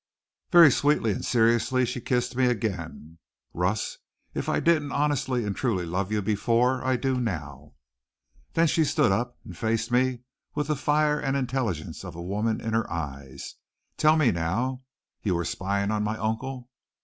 Very 0.51 0.71
sweetly 0.71 1.11
and 1.11 1.23
seriously 1.23 1.85
she 1.85 2.01
kissed 2.01 2.35
me 2.35 2.47
again. 2.47 3.19
"Russ, 3.53 3.99
if 4.33 4.49
I 4.49 4.59
didn't 4.59 4.91
honestly 4.91 5.45
and 5.45 5.55
truly 5.55 5.85
love 5.85 6.11
you 6.11 6.23
before, 6.23 6.83
I 6.83 6.95
do 6.95 7.19
now." 7.21 7.75
Then 8.53 8.65
she 8.65 8.83
stood 8.83 9.11
up 9.11 9.37
and 9.45 9.55
faced 9.55 9.91
me 9.91 10.21
with 10.55 10.69
the 10.69 10.75
fire 10.75 11.19
and 11.19 11.37
intelligence 11.37 12.03
of 12.03 12.15
a 12.15 12.23
woman 12.23 12.59
in 12.59 12.73
her 12.73 12.91
eyes. 12.91 13.57
"Tell 13.95 14.15
me 14.15 14.31
now. 14.31 14.81
You 15.21 15.35
were 15.35 15.45
spying 15.45 15.91
on 15.91 16.01
my 16.03 16.17
uncle?" 16.17 16.67